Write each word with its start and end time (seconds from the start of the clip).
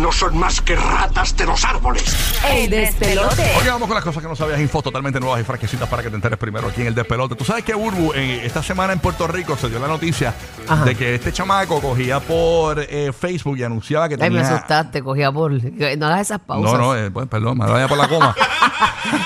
no 0.00 0.12
son 0.12 0.36
más 0.38 0.60
que 0.60 0.76
ratas 0.76 1.36
de 1.36 1.46
los 1.46 1.64
árboles. 1.64 2.04
El 2.48 2.70
despelote. 2.70 3.52
Oye, 3.58 3.70
vamos 3.70 3.88
con 3.88 3.94
las 3.94 4.04
cosas 4.04 4.22
que 4.22 4.28
no 4.28 4.36
sabías, 4.36 4.60
info 4.60 4.82
totalmente 4.82 5.18
nuevas 5.20 5.40
y 5.40 5.44
fresquecitas 5.44 5.88
para 5.88 6.02
que 6.02 6.10
te 6.10 6.16
enteres 6.16 6.38
primero 6.38 6.68
aquí 6.68 6.80
en 6.82 6.88
el 6.88 6.94
despelote. 6.94 7.34
Tú 7.34 7.44
sabes 7.44 7.64
que 7.64 7.74
Burbu, 7.74 8.12
eh, 8.14 8.44
esta 8.44 8.62
semana 8.62 8.92
en 8.92 9.00
Puerto 9.00 9.26
Rico 9.26 9.56
se 9.56 9.68
dio 9.68 9.78
la 9.78 9.88
noticia 9.88 10.34
Ajá. 10.68 10.84
de 10.84 10.94
que 10.94 11.14
este 11.14 11.32
chamaco 11.32 11.80
cogía 11.80 12.20
por 12.20 12.78
eh, 12.80 13.12
Facebook 13.18 13.58
y 13.58 13.64
anunciaba 13.64 14.08
que 14.08 14.14
Ay, 14.14 14.30
me 14.30 14.38
tenía. 14.40 14.56
asustaste, 14.56 15.02
cogía 15.02 15.32
por. 15.32 15.52
No 15.52 16.06
hagas 16.06 16.20
esas 16.22 16.40
pausas. 16.40 16.72
no, 16.72 16.78
no, 16.78 16.96
eh, 16.96 17.10
pues, 17.10 17.26
perdón, 17.28 17.58
me 17.58 17.66
vaya 17.66 17.88
por 17.88 17.98
la 17.98 18.08
coma. 18.08 18.34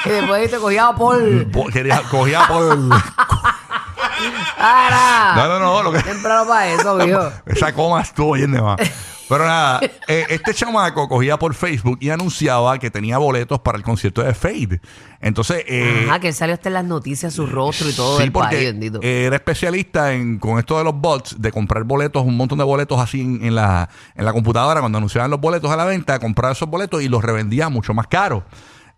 Y 0.04 0.08
después 0.10 0.50
te 0.50 0.58
cogía 0.58 0.92
por. 0.96 1.50
Po- 1.50 1.66
quería- 1.66 2.02
cogía 2.10 2.46
por. 2.46 2.76
¡Ara! 4.58 5.34
No, 5.36 5.48
no, 5.48 5.58
no, 5.58 5.82
lo 5.82 5.92
que- 5.92 6.02
Temprano 6.02 6.46
para 6.46 6.68
eso, 6.68 6.96
viejo. 6.96 7.32
Esa 7.46 7.72
coma 7.72 8.02
estuvo 8.02 8.32
bien 8.34 8.52
de 8.52 8.60
más. 8.62 8.78
Pero 9.32 9.46
nada, 9.46 9.80
eh, 10.08 10.26
este 10.28 10.52
chamaco 10.52 11.08
cogía 11.08 11.38
por 11.38 11.54
Facebook 11.54 11.96
y 12.00 12.10
anunciaba 12.10 12.78
que 12.78 12.90
tenía 12.90 13.16
boletos 13.18 13.60
para 13.60 13.78
el 13.78 13.84
concierto 13.84 14.22
de 14.22 14.34
Fade. 14.34 14.80
Entonces, 15.20 15.64
eh, 15.66 16.06
Ajá, 16.08 16.20
que 16.20 16.32
salió 16.32 16.52
hasta 16.54 16.68
en 16.68 16.74
las 16.74 16.84
noticias 16.84 17.32
su 17.32 17.46
rostro 17.46 17.88
y 17.88 17.92
todo 17.92 18.16
Sí, 18.16 18.24
del 18.24 18.32
porque 18.32 18.56
país, 18.56 18.64
bendito. 18.68 19.00
era 19.02 19.36
especialista 19.36 20.12
en 20.12 20.38
con 20.38 20.58
esto 20.58 20.76
de 20.76 20.84
los 20.84 20.94
bots, 20.94 21.40
de 21.40 21.50
comprar 21.50 21.84
boletos, 21.84 22.24
un 22.24 22.36
montón 22.36 22.58
de 22.58 22.64
boletos 22.64 23.00
así 23.00 23.20
en, 23.22 23.42
en 23.44 23.54
la, 23.54 23.88
en 24.14 24.24
la 24.24 24.32
computadora, 24.32 24.80
cuando 24.80 24.98
anunciaban 24.98 25.30
los 25.30 25.40
boletos 25.40 25.70
a 25.70 25.76
la 25.76 25.84
venta, 25.84 26.18
comprar 26.18 26.52
esos 26.52 26.68
boletos 26.68 27.02
y 27.02 27.08
los 27.08 27.22
revendía 27.22 27.68
mucho 27.68 27.94
más 27.94 28.06
caro. 28.08 28.44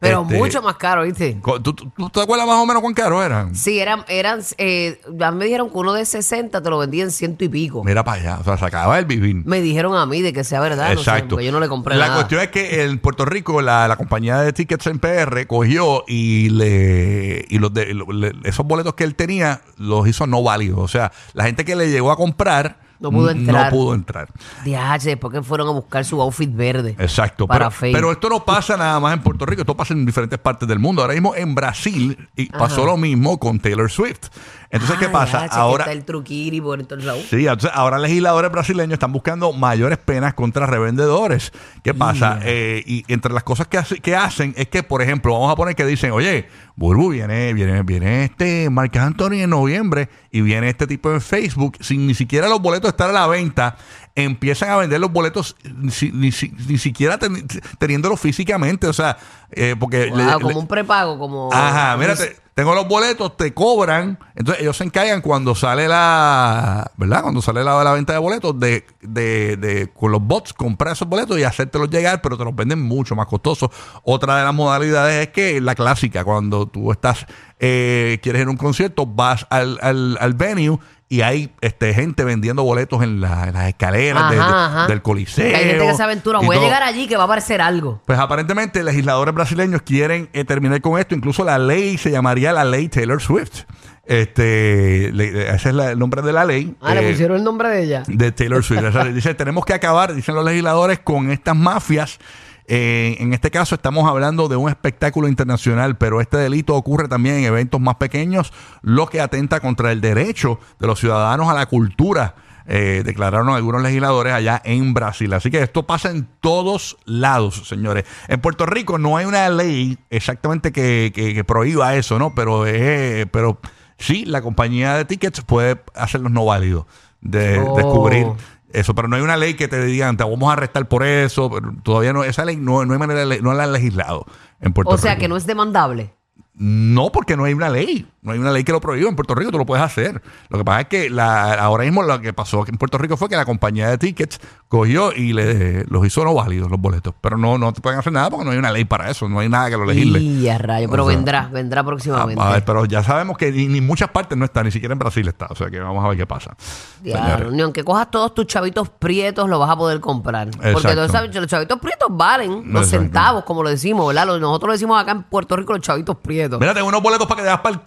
Pero 0.05 0.23
Este, 0.23 0.37
mucho 0.39 0.63
más 0.63 0.77
caro, 0.77 1.03
¿viste? 1.03 1.37
¿tú, 1.43 1.61
tú- 1.75 1.91
tú 1.97 2.11
te 2.11 2.21
acuerdas 2.21 2.47
más 2.47 2.57
o 2.59 2.67
menos 2.67 2.83
cuán 2.83 2.95
caro 2.95 3.23
eran? 3.23 3.55
Sí, 3.55 3.79
eran, 3.79 4.05
eran, 4.09 4.41
eh, 4.59 5.01
ya 5.17 5.31
me 5.31 5.45
dijeron 5.47 5.71
que 5.71 5.79
uno 5.79 5.93
de 5.95 6.05
60 6.05 6.63
te 6.63 6.71
lo 6.71 6.79
vendían 6.79 7.11
ciento 7.11 7.45
y 7.45 7.49
pico. 7.49 7.83
Mira 7.85 8.05
para 8.05 8.21
allá, 8.21 8.39
o 8.41 8.45
sea, 8.45 8.57
se 8.59 8.65
acababa 8.65 8.99
el 8.99 9.05
vivir. 9.07 9.37
Me 9.45 9.61
dijeron 9.61 9.97
a 9.97 10.07
mí 10.07 10.21
de 10.23 10.33
que 10.33 10.45
sea 10.45 10.61
verdad, 10.61 10.91
no 10.91 10.95
sé, 11.03 11.11
Exacto. 11.11 11.29
porque 11.31 11.47
yo 11.47 11.53
no 11.53 11.61
le 11.61 11.69
compré 11.69 11.97
la 11.97 12.07
nada. 12.07 12.17
cuestión 12.17 12.41
es 12.43 12.49
que 12.49 12.85
en 12.85 12.99
Puerto 12.99 13.25
Rico 13.25 13.61
la, 13.63 13.89
la 13.89 13.97
compañía 13.97 14.39
de 14.41 14.53
tickets 14.53 14.87
en 14.87 14.99
PR 14.99 15.47
cogió 15.47 16.05
y 16.07 16.51
le 16.51 17.45
y 17.49 17.59
los 17.59 17.73
de, 17.73 17.95
le- 17.95 18.33
esos 18.45 18.67
boletos 18.67 18.95
que 18.95 19.05
él 19.05 19.15
tenía 19.15 19.63
los 19.79 20.07
hizo 20.09 20.27
no 20.27 20.43
válidos. 20.43 20.79
O 20.81 20.89
sea, 20.89 21.13
la 21.33 21.45
gente 21.45 21.65
que 21.65 21.77
le 21.77 21.91
llegó 21.91 22.11
a 22.13 22.17
comprar 22.17 22.84
No 23.01 23.11
pudo 23.11 23.31
entrar. 23.31 23.73
No 23.73 23.79
pudo 23.79 23.95
entrar. 23.95 24.29
Después 24.65 25.33
que 25.33 25.43
fueron 25.43 25.69
a 25.69 25.73
buscar 25.73 26.05
su 26.05 26.21
outfit 26.21 26.55
verde. 26.55 26.95
Exacto. 26.99 27.47
Para 27.47 27.71
pero, 27.71 27.93
pero 27.93 28.13
esto 28.13 28.29
no 28.29 28.45
pasa 28.45 28.77
nada 28.77 28.99
más 29.01 29.15
en 29.15 29.23
Puerto 29.23 29.45
Rico, 29.47 29.63
esto 29.63 29.77
pasa 29.77 29.95
en 29.95 30.07
diferentes 30.07 30.39
partes 30.39 30.69
del 30.69 30.79
mundo. 30.79 31.03
Ahora 31.03 31.15
mismo 31.15 31.35
en 31.35 31.55
Brasil 31.55 32.29
y 32.37 32.47
pasó 32.47 32.85
lo 32.87 32.97
mismo 32.97 33.39
con 33.39 33.59
Taylor 33.59 33.91
Swift. 33.91 34.29
Entonces, 34.75 34.99
¿qué 34.99 35.09
pasa? 35.09 35.49
que 35.49 35.55
Ahora 35.57 35.85
está 35.85 35.93
el 35.93 36.05
truquiri 36.05 36.61
por 36.61 36.85
todos 36.85 37.05
lados. 37.05 37.23
Sí, 37.31 37.37
entonces 37.47 37.71
ahora 37.73 37.99
legisladores 37.99 38.51
brasileños 38.51 38.95
están 38.95 39.13
buscando 39.13 39.53
mayores 39.53 39.99
penas 39.99 40.35
contra 40.35 40.67
revendedores. 40.67 41.53
¿Qué 41.83 41.95
pasa? 41.95 42.41
Eh, 42.43 42.83
y 42.87 43.05
entre 43.13 43.33
las 43.33 43.45
cosas 43.45 43.69
que, 43.69 43.79
hace- 43.79 44.01
que 44.01 44.17
hacen 44.17 44.53
es 44.57 44.69
que, 44.69 44.83
por 44.83 45.01
ejemplo, 45.01 45.33
vamos 45.33 45.53
a 45.53 45.57
poner 45.57 45.75
que 45.77 45.87
dicen, 45.87 46.11
oye, 46.13 46.49
Burbu, 46.77 47.11
viene, 47.11 47.53
viene, 47.55 47.83
viene 47.83 48.25
este 48.25 48.69
Marc 48.69 48.97
Anthony 48.97 49.43
en 49.43 49.51
noviembre 49.51 50.09
y 50.33 50.41
viene 50.41 50.69
este 50.69 50.87
tipo 50.89 51.13
en 51.13 51.21
Facebook, 51.21 51.77
sin 51.81 52.07
ni 52.07 52.15
siquiera 52.15 52.49
los 52.49 52.61
boletos 52.61 52.91
estar 52.91 53.09
a 53.11 53.13
la 53.13 53.27
venta, 53.29 53.77
empiezan 54.17 54.71
a 54.71 54.77
vender 54.77 55.01
los 55.01 55.13
boletos 55.13 55.57
ni, 55.75 55.91
si- 56.31 56.53
ni 56.69 56.79
siquiera 56.79 57.19
ten- 57.19 57.47
teniéndolos 57.79 58.21
físicamente, 58.21 58.87
o 58.87 58.93
sea, 58.93 59.17
eh, 59.51 59.75
porque... 59.79 60.09
Wow, 60.11 60.17
le- 60.19 60.33
como 60.35 60.49
le- 60.51 60.55
un 60.57 60.67
prepago, 60.69 61.19
como. 61.19 61.51
Ajá, 61.53 61.97
mírate, 61.97 62.37
tengo 62.55 62.75
los 62.77 62.87
boletos, 62.87 63.37
te 63.37 63.53
cobran. 63.53 64.17
Entonces 64.37 64.63
ellos 64.63 64.77
se 64.77 64.85
encargan 64.85 65.21
cuando 65.21 65.57
sale 65.57 65.89
la, 65.89 66.91
¿verdad? 66.97 67.23
Cuando 67.23 67.43
sale 67.43 67.65
la, 67.65 67.83
la 67.83 67.93
venta 67.93 68.13
de 68.13 68.21
boletos, 68.21 68.59
de, 68.61 68.87
de, 69.03 69.57
de 69.57 69.89
con 69.93 70.13
los 70.13 70.23
bots 70.23 70.53
comprar 70.53 70.93
esos 70.93 71.09
boletos 71.09 71.37
y 71.39 71.43
hacértelos 71.43 71.91
llegar, 71.91 72.23
pero 72.23 72.39
te 72.39 72.45
los 72.45 72.55
venden 72.55 72.81
mucho 72.81 73.17
más 73.17 73.27
costosos. 73.27 73.71
Otra 74.05 74.37
de 74.39 74.45
las 74.45 74.55
modalidades 74.55 75.27
es 75.27 75.33
que 75.33 75.61
la 75.61 75.75
clásica, 75.75 76.23
cuando 76.23 76.67
tú 76.67 76.93
estás, 76.93 77.27
eh, 77.59 78.21
quieres 78.23 78.43
ir 78.43 78.47
a 78.49 78.51
un 78.53 78.57
concierto, 78.57 79.07
vas 79.07 79.45
al, 79.51 79.79
al, 79.83 80.17
al 80.21 80.35
venue 80.35 80.79
y 81.15 81.23
hay 81.23 81.51
este, 81.61 81.95
gente 81.95 82.25
vendiendo 82.25 82.63
boletos 82.65 83.03
en, 83.03 83.21
la- 83.21 83.45
en 83.49 83.55
las 83.55 83.69
escaleras 83.69 84.31
de- 84.31 84.37
de- 84.37 84.43
Ajá, 84.43 84.67
ajá. 84.67 84.87
del 84.89 85.01
coliseo. 85.03 85.47
Hay 85.57 85.65
gente 85.67 85.87
que 85.87 85.95
se 85.95 86.03
aventura. 86.03 86.41
y 86.43 86.47
Voy 86.47 86.57
a 86.57 86.59
todo. 86.59 86.67
llegar 86.67 86.83
allí 86.83 87.07
que 87.07 87.17
va 87.17 87.23
a 87.23 87.27
aparecer 87.27 87.61
algo. 87.61 88.03
Pues 88.07 88.19
aparentemente 88.19 88.83
legisladores 88.83 89.35
brasileños 89.35 89.83
quieren 89.83 90.29
eh, 90.33 90.45
terminar 90.45 90.81
con 90.81 90.99
esto. 90.99 91.15
Incluso 91.15 91.45
la 91.45 91.59
ley 91.59 91.97
se 91.99 92.11
llamaría 92.11 92.53
la 92.53 92.65
ley 92.65 92.89
Taylor 92.89 93.21
Swift. 93.23 93.63
Este, 94.07 95.11
le- 95.13 95.49
ese 95.55 95.69
es 95.71 95.75
la- 95.75 95.91
el 95.93 95.99
nombre 95.99 96.23
de 96.23 96.33
la 96.33 96.45
ley. 96.45 96.75
Ah, 96.81 96.95
le 96.95 97.07
eh, 97.07 97.11
pusieron 97.11 97.37
el 97.37 97.45
nombre 97.45 97.69
de 97.69 97.83
ella. 97.85 98.03
de 98.07 98.33
Taylor 98.33 98.63
Swift. 98.65 98.83
O 98.85 98.93
sea, 98.93 99.05
dice, 99.13 99.35
tenemos 99.35 99.65
que 99.65 99.75
acabar, 99.75 100.15
dicen 100.15 100.35
los 100.35 100.45
legisladores, 100.45 100.99
con 101.01 101.31
estas 101.31 101.57
mafias. 101.57 102.19
Eh, 102.67 103.17
en 103.21 103.35
este 103.35 103.51
caso 103.51 103.75
estamos 103.75 104.09
hablando 104.09 104.49
de 104.49 104.57
un 104.57 104.69
espectáculo 104.71 105.29
internacional, 105.29 105.97
pero 105.99 106.21
este 106.21 106.39
delito 106.39 106.75
ocurre 106.75 107.09
también 107.09 107.37
en 107.37 107.45
eventos 107.45 107.81
más 107.81 107.97
pequeños, 107.97 108.53
lo 108.83 109.07
que 109.07 109.21
atenta 109.21 109.61
contra 109.61 109.93
el 109.93 110.01
derecho 110.01 110.59
de 110.79 110.87
los 110.87 110.99
ciudadanos 111.01 111.49
a 111.49 111.55
la 111.55 111.67
cultura. 111.67 112.35
eh, 112.67 113.03
declararon 113.05 113.51
algunos 113.51 113.83
legisladores 113.83 114.33
allá 114.33 114.59
en 114.65 114.95
Brasil. 114.95 115.31
Así 115.35 115.51
que 115.51 115.61
esto 115.63 115.83
pasa 115.83 116.11
en 116.11 116.27
todos 116.41 116.97
lados, 117.05 117.69
señores. 117.69 118.05
En 118.27 118.41
Puerto 118.41 118.65
Rico 118.65 118.97
no 118.97 119.19
hay 119.19 119.27
una 119.27 119.51
ley 119.51 119.99
exactamente 120.09 120.73
que, 120.73 121.13
que- 121.15 121.35
que 121.35 121.45
prohíba 121.45 121.95
eso, 121.95 122.19
¿no? 122.19 122.35
Pero, 122.35 122.67
eh, 122.67 123.27
pero 123.31 123.59
sí, 123.99 124.25
la 124.25 124.41
compañía 124.41 124.95
de 124.95 125.05
tickets 125.05 125.43
puede 125.43 125.79
hacerlos 125.95 126.33
no 126.33 126.47
válidos, 126.47 126.87
de 127.21 127.59
Oh. 127.59 127.77
descubrir 127.77 128.29
eso, 128.75 128.95
pero 128.95 129.09
no 129.09 129.17
hay 129.17 129.23
una 129.23 129.37
ley 129.37 129.55
que 129.55 129.69
te 129.69 129.85
digan, 129.85 130.17
te 130.17 130.25
vamos 130.25 130.49
a 130.51 130.53
arrestar 130.55 130.87
por 130.89 131.05
eso. 131.05 131.51
pero 131.51 131.73
todavía 131.83 132.13
no, 132.13 132.25
esa 132.25 132.45
ley 132.45 132.57
no, 132.57 132.85
no 132.85 132.93
hay 132.93 132.99
manera, 132.99 133.25
no 133.41 133.55
la 133.55 133.65
han 133.65 133.73
legislado 133.73 134.27
en 134.61 134.73
Puerto 134.73 134.91
O 134.91 134.97
Rico. 134.97 135.03
sea, 135.03 135.17
que 135.17 135.29
no 135.29 135.37
es 135.37 135.47
demandable. 135.47 136.15
No, 136.57 137.11
porque 137.11 137.37
no 137.37 137.45
hay 137.45 137.53
una 137.53 137.69
ley. 137.69 138.07
No 138.23 138.33
hay 138.33 138.39
una 138.39 138.53
ley 138.53 138.63
que 138.65 138.71
lo 138.73 138.81
prohíba. 138.81 139.09
En 139.09 139.17
Puerto 139.17 139.35
Rico 139.35 139.51
tú 139.51 139.59
lo 139.59 139.67
puedes 139.67 139.85
hacer. 139.85 140.23
Lo 140.49 140.57
que 140.57 140.65
pasa 140.65 140.83
es 140.83 140.87
que 140.87 141.11
la, 141.11 141.55
ahora 141.55 141.85
mismo 141.85 142.03
lo 142.03 142.21
que 142.21 142.33
pasó 142.33 142.65
en 142.67 142.79
Puerto 142.79 142.97
Rico 142.97 143.17
fue 143.17 143.29
que 143.29 143.37
la 143.37 143.45
compañía 143.45 143.91
de 143.91 143.99
tickets 143.99 144.41
cogió 144.69 145.13
y 145.13 145.33
le, 145.33 145.85
los 145.87 146.07
hizo 146.07 146.25
no 146.25 146.33
válidos 146.33 146.71
los 146.71 146.81
boletos. 146.81 147.13
Pero 147.21 147.37
no, 147.37 147.59
no 147.59 147.73
te 147.73 147.81
pueden 147.81 147.99
hacer 147.99 148.13
nada 148.13 148.31
porque 148.31 148.45
no 148.45 148.53
hay 148.53 148.59
una 148.59 148.71
ley 148.71 148.85
para 148.85 149.11
eso. 149.11 149.29
No 149.29 149.41
hay 149.41 149.49
nada 149.49 149.69
que 149.69 149.77
lo 149.77 149.85
legisle. 149.85 150.21
Y 150.21 150.49
a 150.49 150.57
rayo. 150.57 150.89
Pero 150.89 151.05
O 151.05 151.09
sea, 151.09 151.17
vendrá, 151.17 151.49
vendrá 151.53 151.85
próximamente. 151.85 152.41
a 152.41 152.53
ver, 152.53 152.65
pero 152.65 152.85
ya 152.85 153.03
sabemos 153.03 153.37
que 153.37 153.51
ni, 153.51 153.77
en 153.79 153.87
muchas 153.87 154.09
partes 154.11 154.39
no 154.39 154.45
está, 154.45 154.63
ni 154.63 154.71
siquiera 154.71 154.93
en 154.93 155.01
Brasil 155.01 155.27
está. 155.27 155.49
O 155.51 155.57
sea 155.57 155.69
que 155.71 155.81
vamos 155.81 156.03
a 156.05 156.09
ver 156.09 156.17
qué 156.17 156.27
pasa. 156.27 156.57
Señores. 157.03 157.53
ni 157.53 157.61
aunque 157.63 157.83
cojas 157.83 158.11
todos 158.11 158.33
tus 158.33 158.47
chavitos 158.47 158.89
prietos, 158.89 159.49
lo 159.51 159.59
vas 159.59 159.71
a 159.71 159.77
poder 159.77 159.99
comprar. 160.01 160.51
Porque 160.51 160.95
todos 160.95 161.13
los 161.13 161.47
chavitos 161.49 161.79
prietos 161.81 162.09
valen 162.11 162.73
los 162.73 162.85
Exacto. 162.85 163.05
centavos, 163.05 163.45
como 163.45 163.63
lo 163.65 163.69
decimos, 163.71 164.07
¿verdad? 164.07 164.39
Nosotros 164.39 164.69
lo 164.69 164.73
decimos 164.73 165.03
acá 165.03 165.11
en 165.11 165.25
Puerto 165.25 165.57
Rico 165.57 165.73
los 165.73 165.83
chavitos 165.83 166.17
prietos. 166.17 166.44
Mira, 166.49 166.75
tengo 166.75 166.89
unos 166.89 167.03
boletos 167.03 167.27
para 167.27 167.37
que 167.37 167.43
te 167.43 167.49
das 167.49 167.61
para 167.61 167.81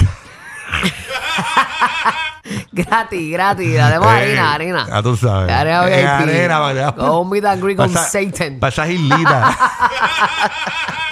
gratis, 2.72 3.32
gratis. 3.32 3.80
Además, 3.80 4.22
Eh, 4.22 4.40
harina, 4.40 4.54
harina. 4.54 4.88
Ya 4.88 5.02
tú 5.04 5.16
sabes. 5.18 5.52
Arena 5.54 5.88
En 5.88 5.96
VIP. 5.96 6.08
arena 6.30 6.60
para 6.60 6.68
que 6.70 6.74
te 6.76 6.80
das 6.82 6.94
Con 6.94 7.10
un 7.10 7.30
meet 7.30 7.46
and 7.46 7.64
greet 7.64 7.78
con 7.78 7.94
Satan. 7.94 8.60
Para 8.60 8.70
esas 8.70 8.90
islitas. 8.90 9.58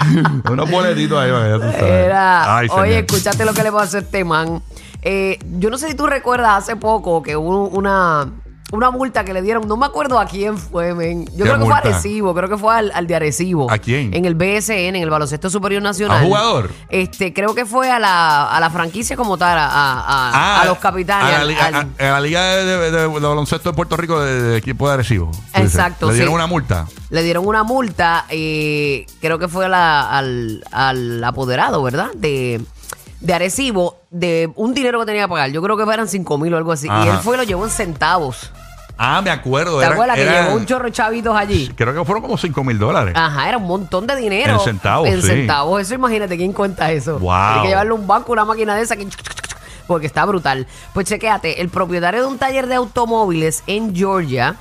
unos 0.50 0.70
boletitos 0.70 1.18
ahí, 1.22 1.30
para 1.30 1.44
que 1.44 1.50
ya 1.50 1.56
tú 1.56 1.62
sabes. 1.72 1.82
Era, 1.82 2.56
Ay, 2.58 2.68
oye, 2.70 2.90
señor. 2.92 3.04
escúchate 3.04 3.44
lo 3.44 3.54
que 3.54 3.62
le 3.62 3.72
pasó 3.72 3.96
a 3.98 4.00
este 4.00 4.24
man. 4.24 4.62
Eh, 5.02 5.38
yo 5.58 5.70
no 5.70 5.78
sé 5.78 5.88
si 5.88 5.94
tú 5.94 6.06
recuerdas 6.06 6.58
hace 6.58 6.76
poco 6.76 7.22
que 7.22 7.36
hubo 7.36 7.68
una, 7.68 8.28
una 8.72 8.90
multa 8.90 9.24
que 9.24 9.32
le 9.32 9.42
dieron, 9.42 9.68
no 9.68 9.76
me 9.76 9.86
acuerdo 9.86 10.18
a 10.18 10.26
quién 10.26 10.58
fue, 10.58 10.92
men. 10.94 11.24
Yo 11.26 11.44
¿Qué 11.44 11.50
creo 11.50 11.58
que 11.58 11.64
fue? 11.66 11.74
Arecibo, 11.74 12.34
creo 12.34 12.48
que 12.48 12.56
fue 12.58 12.74
al, 12.74 12.90
al 12.94 13.06
de 13.06 13.14
Arecibo. 13.14 13.70
¿A 13.70 13.78
quién? 13.78 14.12
En 14.12 14.24
el 14.24 14.34
BSN, 14.34 14.72
en 14.72 14.96
el 14.96 15.08
Baloncesto 15.10 15.48
Superior 15.50 15.80
Nacional. 15.82 16.22
¿A 16.22 16.26
jugador? 16.26 16.70
Este, 16.88 17.32
creo 17.32 17.54
que 17.54 17.64
fue 17.64 17.90
a 17.90 17.98
la, 18.00 18.50
a 18.50 18.58
la 18.58 18.68
franquicia 18.70 19.16
como 19.16 19.38
tal, 19.38 19.56
a, 19.56 19.66
a- 19.66 20.00
a- 20.00 20.30
Ah, 20.58 20.62
a 20.62 20.64
los 20.66 20.78
capitanes. 20.78 21.34
A 21.34 21.38
la, 21.38 21.44
liga, 21.44 21.66
al- 21.66 21.74
a- 21.74 22.08
a 22.08 22.10
la 22.12 22.20
liga 22.20 22.42
de, 22.56 22.64
de- 22.64 22.90
de- 22.90 23.00
de 23.00 23.06
baloncesto 23.08 23.70
de 23.70 23.76
Puerto 23.76 23.96
Rico 23.96 24.20
de, 24.20 24.56
equipo 24.56 24.88
de 24.88 24.94
Arecibo. 24.94 25.30
Exacto, 25.54 26.08
Le 26.08 26.14
dieron 26.14 26.32
sí. 26.32 26.34
una 26.34 26.46
multa. 26.48 26.86
Le 27.10 27.22
dieron 27.22 27.46
una 27.46 27.62
multa, 27.62 28.26
eh, 28.30 29.06
creo 29.20 29.38
que 29.38 29.46
fue 29.46 29.66
a 29.66 29.68
la- 29.68 30.10
al, 30.10 30.64
al 30.72 31.22
apoderado, 31.22 31.82
¿verdad? 31.84 32.08
De, 32.16 32.60
de 33.20 33.32
Arecibo, 33.34 34.00
de 34.18 34.50
un 34.56 34.72
dinero 34.74 35.00
que 35.00 35.06
tenía 35.06 35.22
que 35.24 35.28
pagar. 35.28 35.50
Yo 35.50 35.60
creo 35.62 35.76
que 35.76 35.82
eran 35.82 36.08
5 36.08 36.38
mil 36.38 36.52
o 36.54 36.56
algo 36.56 36.72
así. 36.72 36.88
Y 36.88 37.08
él 37.08 37.18
fue 37.18 37.34
y 37.36 37.38
lo 37.38 37.44
llevó 37.44 37.64
en 37.64 37.70
centavos. 37.70 38.50
Ah, 38.98 39.20
me 39.22 39.30
acuerdo. 39.30 39.78
¿Te 39.78 39.84
era- 39.84 39.92
acuerdas 39.94 40.16
que 40.16 40.24
llevó 40.24 40.54
un 40.56 40.64
chorro 40.64 40.86
de 40.86 40.92
chavitos 40.92 41.36
allí? 41.36 41.70
Creo 41.76 41.92
que 41.92 42.02
fueron 42.04 42.22
como 42.22 42.38
5 42.38 42.64
mil 42.64 42.78
dólares. 42.78 43.14
Ajá, 43.14 43.46
era 43.48 43.58
un 43.58 43.66
montón 43.66 44.06
de 44.06 44.16
dinero. 44.16 44.54
En 44.54 44.60
centavos, 44.60 45.06
En 45.08 45.20
sí. 45.20 45.28
centavos. 45.28 45.82
Eso 45.82 45.94
imagínate 45.94 46.36
quién 46.38 46.52
cuenta 46.54 46.90
eso. 46.90 47.18
Wow. 47.18 47.30
Tiene 47.48 47.62
que 47.62 47.68
llevarle 47.68 47.90
a 47.90 47.94
un 47.94 48.06
banco, 48.06 48.32
una 48.32 48.44
máquina 48.46 48.74
de 48.74 48.82
esa 48.82 48.96
que 48.96 49.06
porque 49.86 50.06
está 50.06 50.24
brutal. 50.24 50.66
Pues 50.94 51.06
chequéate, 51.06 51.60
el 51.60 51.68
propietario 51.68 52.22
de 52.22 52.26
un 52.26 52.38
taller 52.38 52.66
de 52.68 52.74
automóviles 52.76 53.62
en 53.66 53.94
Georgia 53.94 54.56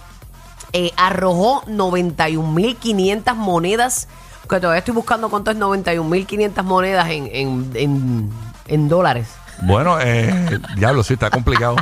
eh, 0.73 0.91
arrojó 0.97 1.63
91.500 1.67 3.35
monedas, 3.35 4.07
que 4.49 4.59
todavía 4.59 4.79
estoy 4.79 4.93
buscando 4.93 5.29
cuánto 5.29 5.51
es 5.51 5.57
91.500 5.57 6.63
monedas 6.63 7.09
en, 7.09 7.29
en, 7.31 7.71
en, 7.73 8.29
en 8.67 8.89
dólares. 8.89 9.27
Bueno, 9.61 9.97
eh, 10.01 10.59
diablo, 10.75 11.03
sí, 11.03 11.13
está 11.13 11.29
complicado. 11.29 11.75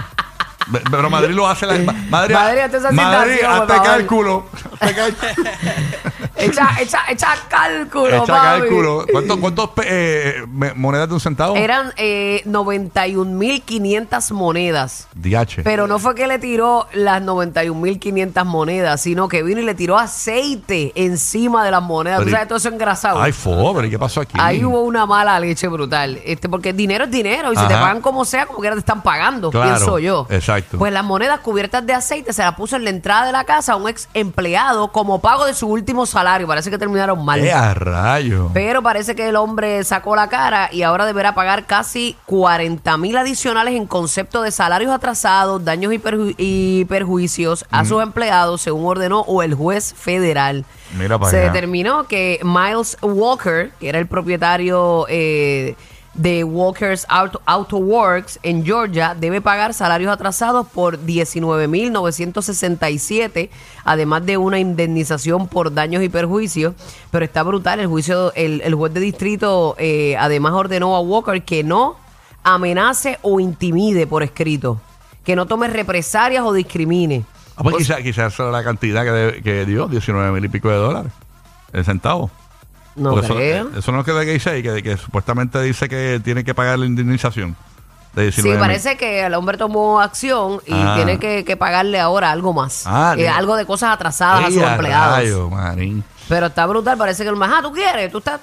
Pero 0.89 1.09
Madrid 1.09 1.33
lo 1.35 1.47
hace. 1.47 1.65
La, 1.65 1.77
Ma- 1.79 1.93
Madrid, 2.09 2.35
Madrid, 2.35 2.59
hazte 2.61 2.77
esa 2.77 2.91
Madrid, 2.91 3.33
citación, 3.33 3.51
por 3.51 3.61
hazte 3.61 3.73
favor. 3.73 3.85
cálculo. 3.87 4.49
Hazte 4.79 4.95
cálculo. 4.95 5.31
Echa, 6.35 6.69
echa, 6.81 6.99
echa 7.09 7.27
cálculo, 7.47 8.07
Echa 8.07 8.25
papi. 8.25 8.59
cálculo. 8.61 9.05
¿Cuántos 9.39 9.69
eh, 9.85 10.43
monedas 10.75 11.07
de 11.07 11.13
un 11.13 11.19
centavo? 11.19 11.55
Eran 11.55 11.93
eh, 11.95 12.41
91.500 12.45 14.31
monedas. 14.33 15.07
DH. 15.13 15.61
Pero 15.63 15.85
no 15.87 15.99
fue 15.99 16.15
que 16.15 16.25
le 16.27 16.39
tiró 16.39 16.87
las 16.93 17.21
91.500 17.21 18.45
monedas, 18.45 19.01
sino 19.01 19.27
que 19.27 19.43
vino 19.43 19.61
y 19.61 19.63
le 19.65 19.75
tiró 19.75 19.97
aceite 19.97 20.91
encima 20.95 21.63
de 21.63 21.71
las 21.71 21.83
monedas. 21.83 22.19
Pero 22.19 22.29
Tú 22.29 22.31
sabes, 22.31 22.47
todo 22.47 22.57
eso 22.57 22.69
engrasado. 22.69 23.21
Ay, 23.21 23.31
pobre, 23.31 23.89
¿qué 23.89 23.99
pasó 23.99 24.21
aquí? 24.21 24.35
Ahí 24.39 24.65
hubo 24.65 24.81
una 24.81 25.05
mala 25.05 25.39
leche 25.39 25.67
brutal. 25.67 26.19
Este, 26.25 26.49
porque 26.49 26.73
dinero 26.73 27.05
es 27.05 27.11
dinero 27.11 27.53
y 27.53 27.55
si 27.55 27.67
te 27.67 27.73
pagan 27.73 28.01
como 28.01 28.25
sea, 28.25 28.45
como 28.47 28.59
quiera 28.59 28.75
te 28.75 28.79
están 28.79 29.01
pagando, 29.03 29.51
Claro, 29.51 29.69
pienso 29.75 29.99
yo. 29.99 30.25
exacto. 30.29 30.77
Pues 30.79 30.91
las 30.91 31.03
monedas 31.03 31.39
cubiertas 31.41 31.85
de 31.85 31.93
aceite 31.93 32.33
se 32.33 32.41
las 32.41 32.55
puso 32.55 32.75
en 32.75 32.85
la 32.85 32.89
entrada 32.89 33.25
de 33.27 33.31
la 33.31 33.43
casa 33.43 33.73
a 33.73 33.75
un 33.75 33.87
ex 33.87 34.07
empleado 34.13 34.87
como 34.91 35.21
pago 35.21 35.45
de 35.45 35.53
su 35.53 35.67
último 35.67 36.05
salario. 36.05 36.22
Parece 36.47 36.69
que 36.69 36.77
terminaron 36.77 37.23
mal. 37.23 37.39
¡Eh, 37.43 37.51
a 37.51 37.73
rayo! 37.73 38.49
Pero 38.53 38.81
parece 38.81 39.15
que 39.15 39.29
el 39.29 39.35
hombre 39.35 39.83
sacó 39.83 40.15
la 40.15 40.29
cara 40.29 40.69
y 40.71 40.81
ahora 40.83 41.05
deberá 41.05 41.35
pagar 41.35 41.65
casi 41.65 42.15
40 42.25 42.97
mil 42.97 43.15
adicionales 43.17 43.75
en 43.75 43.85
concepto 43.87 44.41
de 44.41 44.51
salarios 44.51 44.91
atrasados, 44.91 45.63
daños 45.63 45.93
y, 45.93 45.99
perju- 45.99 46.35
y 46.37 46.85
perjuicios 46.85 47.65
a 47.71 47.85
sus 47.85 48.01
empleados, 48.01 48.61
según 48.61 48.85
ordenó 48.85 49.21
o 49.21 49.43
el 49.43 49.53
juez 49.53 49.93
federal. 49.93 50.65
Mira 50.97 51.17
para 51.19 51.31
Se 51.31 51.37
allá. 51.39 51.51
determinó 51.51 52.03
que 52.07 52.39
Miles 52.43 52.97
Walker, 53.01 53.71
que 53.79 53.89
era 53.89 53.99
el 53.99 54.07
propietario 54.07 55.05
eh, 55.09 55.75
de 56.13 56.43
Walker's 56.43 57.05
Auto, 57.09 57.41
Auto 57.45 57.77
Works 57.77 58.39
en 58.43 58.63
Georgia, 58.63 59.15
debe 59.19 59.41
pagar 59.41 59.73
salarios 59.73 60.11
atrasados 60.11 60.67
por 60.67 60.99
19.967, 60.99 63.49
además 63.83 64.25
de 64.25 64.37
una 64.37 64.59
indemnización 64.59 65.47
por 65.47 65.73
daños 65.73 66.03
y 66.03 66.09
perjuicios. 66.09 66.75
Pero 67.11 67.25
está 67.25 67.43
brutal, 67.43 67.79
el 67.79 67.87
juicio, 67.87 68.33
el, 68.35 68.61
el 68.61 68.75
juez 68.75 68.93
de 68.93 68.99
distrito 68.99 69.75
eh, 69.79 70.15
además 70.19 70.53
ordenó 70.53 70.95
a 70.95 70.99
Walker 71.01 71.41
que 71.43 71.63
no 71.63 71.95
amenace 72.43 73.19
o 73.21 73.39
intimide 73.39 74.07
por 74.07 74.23
escrito, 74.23 74.79
que 75.23 75.35
no 75.35 75.45
tome 75.45 75.67
represalias 75.67 76.43
o 76.45 76.53
discrimine. 76.53 77.23
Ah, 77.55 77.61
pues 77.63 77.75
Pues- 77.75 77.87
quizás 77.87 78.05
esa 78.27 78.43
era 78.43 78.51
la 78.51 78.63
cantidad 78.63 79.03
que, 79.03 79.11
de- 79.11 79.41
que 79.41 79.65
dio, 79.65 79.87
19 79.87 80.31
mil 80.31 80.45
y 80.45 80.49
pico 80.49 80.69
de 80.69 80.75
dólares. 80.75 81.11
El 81.71 81.85
centavo. 81.85 82.29
No 82.95 83.11
Porque 83.11 83.27
creo. 83.27 83.69
eso 83.77 83.91
no 83.91 83.99
es 84.01 84.05
que 84.05 84.11
de 84.13 84.25
dice, 84.25 84.61
que, 84.63 84.83
que 84.83 84.97
supuestamente 84.97 85.59
dice 85.61 85.89
que 85.89 86.21
tiene 86.23 86.43
que 86.43 86.53
pagar 86.53 86.77
la 86.77 86.85
indemnización 86.85 87.55
de 88.13 88.23
19 88.23 88.55
Sí, 88.55 88.59
parece 88.59 88.97
que 88.97 89.25
el 89.25 89.33
hombre 89.33 89.57
tomó 89.57 89.99
acción 89.99 90.61
y 90.67 90.73
Ah. 90.73 90.93
tiene 90.95 91.17
que, 91.17 91.43
que 91.43 91.57
pagarle 91.57 91.99
ahora 91.99 92.29
algo 92.31 92.53
más. 92.53 92.83
Ah, 92.85 93.15
Eh, 93.17 93.27
algo 93.27 93.55
de 93.55 93.65
cosas 93.65 93.91
atrasadas 93.93 94.43
a 94.45 94.47
¡Ey, 94.47 94.53
sus 94.53 94.61
empleados. 94.63 95.17
rayo! 95.17 96.03
Pero 96.29 96.45
está 96.45 96.65
brutal, 96.67 96.97
parece 96.97 97.23
que 97.23 97.29
el 97.29 97.35
más, 97.35 97.51
ah, 97.51 97.61
tú 97.63 97.71
quieres, 97.73 98.11
tú 98.11 98.19
estás 98.19 98.39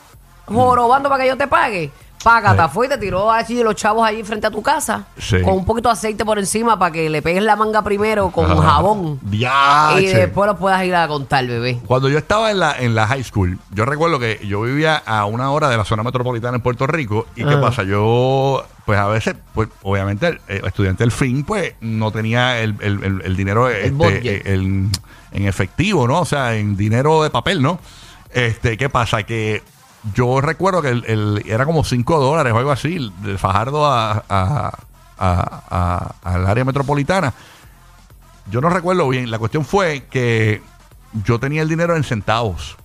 jorobando 0.47 1.08
para 1.08 1.23
que 1.23 1.29
yo 1.29 1.37
te 1.37 1.46
pague. 1.46 1.91
Págata, 2.22 2.69
fue 2.69 2.87
y 2.87 2.88
te 2.90 2.99
tiró 2.99 3.31
allí 3.32 3.62
los 3.62 3.75
chavos 3.75 4.06
allí 4.06 4.22
frente 4.25 4.46
a 4.46 4.50
tu 4.50 4.61
casa 4.62 5.06
Sí. 5.19 5.40
con 5.43 5.55
un 5.55 5.64
poquito 5.64 5.88
de 5.88 5.94
aceite 5.94 6.25
por 6.25 6.38
encima 6.38 6.78
para 6.78 6.93
que 6.93 7.08
le 7.08 7.22
pegues 7.22 7.43
la 7.43 7.56
manga 7.56 7.82
primero 7.82 8.31
con 8.31 8.50
Ah, 8.50 8.56
jabón 8.62 9.19
¡Diache! 9.22 10.02
y 10.02 10.06
después 10.06 10.46
lo 10.46 10.56
puedas 10.56 10.84
ir 10.84 10.94
a 10.94 11.08
contar, 11.08 11.46
bebé. 11.46 11.81
Cuando 11.87 12.08
yo 12.11 12.19
estaba 12.19 12.50
en 12.50 12.58
la, 12.61 12.76
en 12.78 12.94
la 12.94 13.06
high 13.06 13.25
school, 13.25 13.58
yo 13.72 13.84
recuerdo 13.87 14.19
que 14.19 14.38
yo 14.46 14.61
vivía 14.62 14.96
a 14.96 15.25
una 15.25 15.50
hora 15.50 15.69
de 15.70 15.76
la 15.78 15.84
zona 15.84 16.02
metropolitana 16.02 16.56
en 16.56 16.62
Puerto 16.62 16.87
Rico. 16.87 17.26
¿Y 17.37 17.43
qué 17.44 17.50
Ajá. 17.50 17.61
pasa? 17.62 17.82
Yo, 17.84 18.64
pues 18.84 18.99
a 18.99 19.06
veces, 19.06 19.37
pues 19.55 19.69
obviamente, 19.82 20.26
el, 20.28 20.40
el 20.49 20.64
estudiante 20.67 21.05
del 21.05 21.12
fin, 21.12 21.43
pues 21.44 21.75
no 21.81 22.11
tenía 22.12 22.61
el, 22.61 22.76
el- 22.81 23.22
el- 23.25 23.37
dinero 23.37 23.69
este, 23.70 24.43
eh, 24.44 24.52
en 24.52 24.90
efectivo, 25.32 26.06
¿no? 26.06 26.20
O 26.20 26.25
sea, 26.26 26.56
en 26.56 26.76
dinero 26.76 27.22
de 27.22 27.31
papel, 27.31 27.62
¿no? 27.62 27.78
Este, 28.32 28.76
¿qué 28.76 28.88
pasa? 28.90 29.22
Que 29.22 29.62
yo 30.14 30.41
recuerdo 30.41 30.82
que 30.82 30.88
el, 30.91 31.05
el- 31.06 31.43
era 31.47 31.67
como 31.67 31.85
5 31.85 32.19
dólares 32.20 32.52
o 32.52 32.58
algo 32.58 32.70
así, 32.70 33.12
de 33.23 33.37
Fajardo 33.38 33.87
a, 33.87 34.25
a- 34.29 34.73
a- 35.19 35.62
a- 35.70 36.14
al 36.23 36.47
área 36.47 36.64
metropolitana. 36.64 37.35
Yo 38.50 38.61
no 38.61 38.70
recuerdo 38.70 39.08
bien. 39.08 39.31
La 39.31 39.38
cuestión 39.38 39.64
fue 39.64 40.06
que 40.11 40.62
yo 41.25 41.38
tenía 41.38 41.62
el 41.62 41.69
dinero 41.69 41.94
en 41.97 42.05
centavos. 42.05 42.76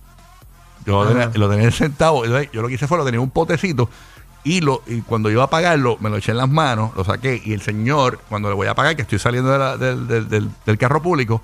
Yo 0.84 1.04
tenía- 1.06 1.30
lo 1.34 1.48
tenía 1.48 1.64
en 1.64 1.72
centavos. 1.72 2.26
Entonces, 2.26 2.50
Yo 2.52 2.62
lo 2.62 2.68
que 2.68 2.74
hice 2.74 2.86
fue 2.86 2.98
lo 2.98 3.04
tenía 3.04 3.18
en 3.18 3.24
un 3.24 3.30
potecito. 3.30 3.88
Y, 4.44 4.60
lo, 4.60 4.82
y 4.86 5.00
cuando 5.00 5.28
iba 5.28 5.42
a 5.42 5.50
pagarlo, 5.50 5.96
me 5.98 6.08
lo 6.08 6.18
eché 6.18 6.30
en 6.30 6.38
las 6.38 6.48
manos, 6.48 6.92
lo 6.94 7.02
saqué. 7.02 7.42
Y 7.44 7.52
el 7.52 7.62
señor, 7.62 8.20
cuando 8.28 8.48
le 8.48 8.54
voy 8.54 8.68
a 8.68 8.74
pagar, 8.76 8.94
que 8.94 9.02
estoy 9.02 9.18
saliendo 9.18 9.50
de 9.50 9.58
la- 9.58 9.76
del, 9.76 10.06
del- 10.06 10.28
del- 10.28 10.50
del 10.64 10.78
carro 10.78 11.02
público, 11.02 11.42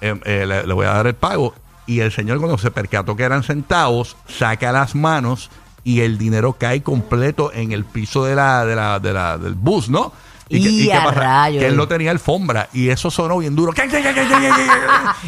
eh, 0.00 0.18
eh, 0.24 0.46
le, 0.46 0.66
le 0.66 0.72
voy 0.72 0.86
a 0.86 0.92
dar 0.94 1.06
el 1.08 1.14
pago. 1.14 1.54
Y 1.88 1.98
el 2.00 2.12
señor, 2.12 2.38
cuando 2.38 2.56
se 2.58 2.70
percató 2.70 3.16
que 3.16 3.24
eran 3.24 3.42
centavos, 3.42 4.16
saca 4.28 4.70
las 4.70 4.94
manos 4.94 5.50
y 5.82 6.02
el 6.02 6.18
dinero 6.18 6.52
cae 6.58 6.82
completo 6.82 7.50
en 7.52 7.72
el 7.72 7.84
piso 7.84 8.24
de 8.24 8.36
la, 8.36 8.64
de 8.64 8.76
la, 8.76 9.00
de 9.00 9.12
la- 9.12 9.38
del 9.38 9.54
bus, 9.54 9.88
¿no? 9.88 10.12
Y 10.50 10.88
a 10.90 11.10
rayos. 11.10 11.60
Que 11.60 11.66
él 11.68 11.76
no 11.76 11.86
tenía 11.88 12.10
alfombra. 12.10 12.68
Y 12.72 12.88
eso 12.88 13.10
sonó 13.10 13.36
bien 13.38 13.54
duro. 13.54 13.72
¿Qué, 13.72 13.82
qué, 13.82 14.00
qué, 14.02 14.14
qué, 14.14 14.26
qué, 14.26 14.34
qué, 14.34 14.50
qué? 14.54 14.66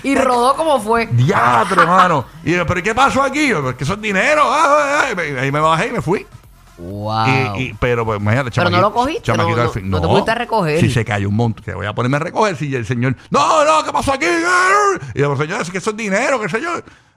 Y 0.09 0.15
rodó 0.15 0.55
como 0.57 0.81
fue. 0.81 1.09
Diatre, 1.09 1.83
hermano. 1.83 2.25
Y 2.45 2.53
yo, 2.53 2.67
¿pero 2.67 2.83
qué 2.83 2.95
pasó 2.95 3.23
aquí? 3.23 3.51
Porque 3.53 3.85
eso 3.85 3.95
es 3.95 4.01
dinero. 4.01 4.43
Ah, 4.45 4.65
ah, 4.67 5.05
ah. 5.17 5.21
Ahí 5.41 5.53
me 5.53 5.61
bajé 5.61 5.89
y 5.89 5.93
me 5.93 6.01
fui. 6.01 6.27
Wow. 6.81 7.57
Y, 7.57 7.63
y- 7.63 7.75
pero, 7.75 8.05
pues, 8.05 8.21
imagínate, 8.21 8.51
Pero 8.55 8.71
no 8.71 8.81
lo 8.81 8.93
cogiste, 8.93 9.23
chamaquito 9.23 9.57
no- 9.57 9.63
al 9.63 9.67
no- 9.69 9.73
fin. 9.73 9.91
no 9.91 10.01
te 10.01 10.07
pudiste 10.09 10.35
recoger. 10.35 10.81
Si 10.81 10.91
se 10.91 11.05
cayó 11.05 11.29
un 11.29 11.37
montón, 11.37 11.63
que 11.65 11.75
voy 11.75 11.87
a 11.87 11.93
ponerme 11.95 12.17
a 12.17 12.21
recoger. 12.21 12.57
Si 12.57 12.75
el 12.75 12.87
señor, 12.87 13.17
no, 13.31 13.65
no, 13.65 13.85
¿qué 13.85 13.93
pasó 13.93 14.13
aquí? 14.15 14.27
Y 15.15 15.19
yo, 15.21 15.37
señor, 15.37 15.61
es 15.61 15.71
que 15.71 15.79
eso 15.79 15.91
es 15.91 15.97
dinero, 15.97 16.41
qué 16.41 16.49
sé 16.49 16.61
yo. 16.61 16.71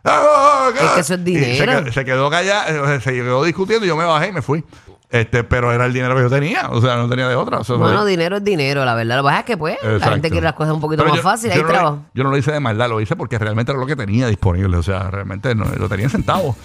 Ah, 0.06 0.70
Es 0.76 0.90
que 0.92 1.00
eso 1.00 1.14
es 1.14 1.24
dinero. 1.24 1.92
Se, 1.92 2.04
quedó 2.04 2.30
callado, 2.30 3.00
se 3.00 3.14
quedó 3.14 3.44
discutiendo 3.44 3.86
y 3.86 3.88
yo 3.88 3.96
me 3.96 4.04
bajé 4.04 4.28
y 4.28 4.32
me 4.34 4.42
fui. 4.42 4.64
Este, 5.10 5.44
pero 5.44 5.72
era 5.72 5.86
el 5.86 5.94
dinero 5.94 6.16
que 6.16 6.24
yo 6.24 6.30
tenía, 6.30 6.70
o 6.72 6.82
sea, 6.82 6.96
no 6.98 7.08
tenía 7.08 7.28
de 7.30 7.36
otra. 7.36 7.60
o 7.60 7.64
sea, 7.64 7.76
Bueno, 7.76 8.04
dinero 8.04 8.38
es 8.38 8.44
dinero, 8.44 8.84
la 8.84 8.96
verdad. 8.96 9.18
Lo 9.18 9.22
que 9.24 9.28
pasa 9.28 9.40
es 9.42 9.46
que, 9.46 9.58
pues, 9.58 9.78
la 9.84 9.92
Exacto. 9.94 10.12
gente 10.16 10.30
quiere 10.32 10.44
las 10.44 10.54
cosas 10.56 10.74
un 10.74 10.82
poquito 10.82 11.04
Pero 11.04 11.10
más 11.14 11.18
yo- 11.18 11.30
fáciles. 11.30 11.56
yo 11.56 11.62
Hay 11.62 11.68
no, 11.68 11.72
trabajo. 11.74 12.00
yo 12.16 12.24
no 12.24 12.32
lo 12.32 12.38
hice 12.38 12.52
de 12.52 12.60
maldad, 12.60 12.90
lo 12.90 13.00
hice 13.00 13.16
porque 13.16 13.38
realmente 13.38 13.72
era 13.72 13.80
lo 13.80 13.86
que 13.86 13.96
tenía 13.96 14.26
disponible. 14.28 14.76
O 14.76 14.82
sea, 14.84 15.12
realmente 15.12 15.54
no, 15.54 15.66
lo 15.66 15.88
tenía 15.88 16.06
en 16.06 16.10
centavos. 16.12 16.56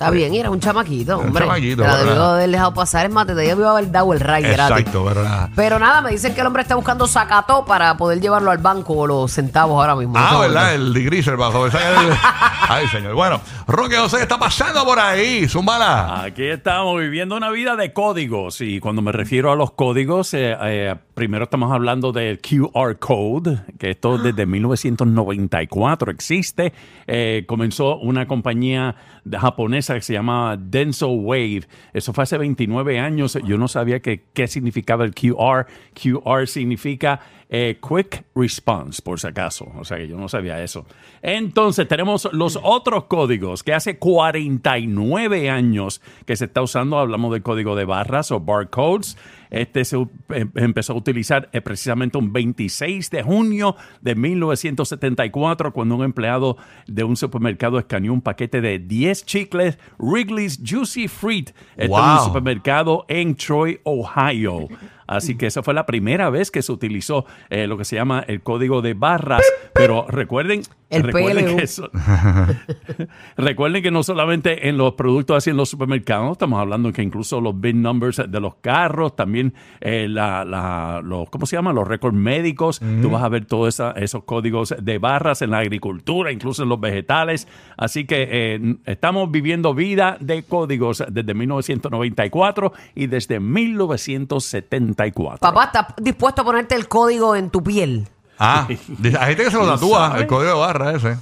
Está 0.00 0.10
bien, 0.10 0.32
y 0.32 0.38
era 0.38 0.48
un 0.48 0.58
chamaquito, 0.60 1.18
Un 1.18 1.26
hombre. 1.26 1.44
chamaquito, 1.44 1.82
Te 1.82 1.88
la 1.88 1.94
¿verdad? 1.96 2.08
debió 2.08 2.24
haber 2.24 2.50
dejado 2.50 2.72
pasar. 2.72 3.04
Es 3.04 3.12
más, 3.12 3.26
te 3.26 3.34
debió 3.34 3.68
haber 3.68 3.90
dado 3.92 4.14
el 4.14 4.20
ride 4.20 4.50
gratis. 4.50 4.78
Exacto, 4.78 5.04
pero 5.06 5.22
nada. 5.22 5.50
Pero 5.54 5.78
nada, 5.78 6.00
me 6.00 6.10
dicen 6.10 6.34
que 6.34 6.40
el 6.40 6.46
hombre 6.46 6.62
está 6.62 6.74
buscando 6.74 7.06
sacató 7.06 7.66
para 7.66 7.98
poder 7.98 8.18
llevarlo 8.18 8.50
al 8.50 8.56
banco 8.56 8.94
o 8.94 9.06
los 9.06 9.30
centavos 9.30 9.78
ahora 9.78 9.94
mismo. 9.96 10.14
Ah, 10.16 10.28
Eso, 10.30 10.40
¿verdad? 10.40 10.74
El 10.74 10.94
digriser 10.94 11.36
bajo. 11.36 11.66
esa- 11.66 11.78
Ay, 12.70 12.88
señor. 12.88 13.14
Bueno, 13.14 13.42
Roque 13.66 13.96
José 13.98 14.16
¿qué 14.16 14.22
está 14.22 14.38
pasando 14.38 14.86
por 14.86 14.98
ahí. 14.98 15.46
Zúmbala. 15.46 16.22
Aquí 16.22 16.44
estamos 16.46 16.98
viviendo 16.98 17.36
una 17.36 17.50
vida 17.50 17.76
de 17.76 17.92
códigos 17.92 18.62
y 18.62 18.80
cuando 18.80 19.02
me 19.02 19.12
refiero 19.12 19.52
a 19.52 19.54
los 19.56 19.72
códigos, 19.72 20.32
eh, 20.32 20.56
eh, 20.62 20.94
primero 21.20 21.44
estamos 21.44 21.70
hablando 21.70 22.12
del 22.12 22.40
QR 22.40 22.98
Code, 22.98 23.58
que 23.78 23.90
esto 23.90 24.16
desde 24.16 24.46
1994 24.46 26.12
existe. 26.12 26.72
Eh, 27.06 27.44
comenzó 27.46 27.98
una 27.98 28.26
compañía 28.26 28.96
japonesa 29.30 29.92
que 29.96 30.00
se 30.00 30.14
llama 30.14 30.56
Denso 30.58 31.10
Wave. 31.10 31.64
Eso 31.92 32.14
fue 32.14 32.24
hace 32.24 32.38
29 32.38 32.98
años. 32.98 33.38
Yo 33.44 33.58
no 33.58 33.68
sabía 33.68 34.00
que, 34.00 34.24
qué 34.32 34.48
significaba 34.48 35.04
el 35.04 35.14
QR. 35.14 35.66
QR 35.92 36.46
significa 36.46 37.20
eh, 37.52 37.78
Quick 37.82 38.26
Response, 38.36 39.02
por 39.02 39.18
si 39.18 39.26
acaso. 39.26 39.66
O 39.76 39.84
sea 39.84 39.96
que 39.98 40.06
yo 40.06 40.16
no 40.16 40.28
sabía 40.28 40.62
eso. 40.62 40.86
Entonces 41.20 41.88
tenemos 41.88 42.28
los 42.32 42.58
otros 42.62 43.04
códigos 43.04 43.64
que 43.64 43.74
hace 43.74 43.98
49 43.98 45.50
años 45.50 46.00
que 46.26 46.36
se 46.36 46.44
está 46.44 46.62
usando. 46.62 46.98
Hablamos 46.98 47.32
del 47.32 47.42
código 47.42 47.74
de 47.74 47.84
barras 47.84 48.30
o 48.30 48.40
barcodes. 48.40 49.16
Este 49.50 49.84
se 49.84 49.96
em- 49.96 50.52
empezó 50.54 50.92
a 50.92 50.96
utilizar 50.96 51.48
eh, 51.52 51.60
precisamente 51.60 52.16
un 52.18 52.32
26 52.32 53.10
de 53.10 53.22
junio 53.24 53.74
de 54.00 54.14
1974 54.14 55.72
cuando 55.72 55.96
un 55.96 56.04
empleado 56.04 56.56
de 56.86 57.02
un 57.04 57.16
supermercado 57.16 57.78
escaneó 57.80 58.12
un 58.12 58.20
paquete 58.22 58.60
de 58.60 58.78
10 58.78 59.24
chicles 59.26 59.76
Wrigley's 59.98 60.60
Juicy 60.64 61.08
Fruit. 61.08 61.50
Esto 61.76 61.96
en 61.98 62.04
un 62.04 62.16
Wow. 62.16 62.24
supermercado 62.26 63.04
en 63.08 63.34
Troy, 63.34 63.80
Ohio. 63.82 64.68
Así 65.10 65.36
que 65.36 65.46
esa 65.46 65.64
fue 65.64 65.74
la 65.74 65.86
primera 65.86 66.30
vez 66.30 66.52
que 66.52 66.62
se 66.62 66.70
utilizó 66.70 67.26
eh, 67.48 67.66
lo 67.66 67.76
que 67.76 67.84
se 67.84 67.96
llama 67.96 68.24
el 68.28 68.42
código 68.42 68.80
de 68.80 68.94
barras. 68.94 69.42
Pero 69.74 70.06
recuerden, 70.08 70.62
El 70.90 71.02
recuerden 71.04 71.44
PLU. 71.46 71.56
que 71.56 71.62
eso- 71.64 71.90
recuerden 73.36 73.82
que 73.82 73.90
no 73.90 74.02
solamente 74.02 74.68
en 74.68 74.76
los 74.76 74.94
productos 74.94 75.36
así 75.36 75.50
en 75.50 75.56
los 75.56 75.68
supermercados, 75.68 76.32
estamos 76.32 76.60
hablando 76.60 76.92
que 76.92 77.02
incluso 77.02 77.40
los 77.40 77.58
bin 77.60 77.82
numbers 77.82 78.22
de 78.28 78.40
los 78.40 78.56
carros, 78.56 79.14
también 79.16 79.54
eh, 79.80 80.06
la, 80.08 80.44
la- 80.44 81.00
los, 81.02 81.30
¿cómo 81.30 81.46
se 81.46 81.56
llama? 81.56 81.72
Los 81.72 81.86
récords 81.86 82.16
médicos. 82.16 82.80
Tú 83.02 83.10
vas 83.10 83.22
a 83.22 83.28
ver 83.28 83.44
todos 83.46 83.80
esos 83.96 84.24
códigos 84.24 84.74
de 84.80 84.98
barras 84.98 85.42
en 85.42 85.50
la 85.50 85.58
agricultura, 85.58 86.32
incluso 86.32 86.62
en 86.62 86.68
los 86.68 86.80
vegetales. 86.80 87.46
Así 87.76 88.04
que 88.06 88.26
eh, 88.30 88.76
estamos 88.86 89.30
viviendo 89.30 89.74
vida 89.74 90.16
de 90.20 90.42
códigos 90.42 91.04
desde 91.10 91.34
1994 91.34 92.72
y 92.94 93.06
desde 93.06 93.38
1974. 93.40 95.38
Papá, 95.40 95.64
¿estás 95.64 95.86
dispuesto 96.02 96.42
a 96.42 96.44
ponerte 96.44 96.74
el 96.74 96.88
código 96.88 97.36
en 97.36 97.50
tu 97.50 97.62
piel? 97.62 98.06
Ah, 98.42 98.66
hay 98.66 98.76
gente 98.76 99.44
que 99.44 99.50
se 99.50 99.56
lo 99.58 99.64
¿Quién 99.64 99.74
tatúa, 99.74 100.14
el 100.16 100.26
código 100.26 100.50
de 100.50 100.58
barra 100.58 100.92
ese. 100.92 101.18